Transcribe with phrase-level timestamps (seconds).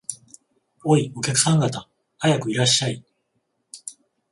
[0.83, 3.05] おい、お客さん方、早くいらっしゃい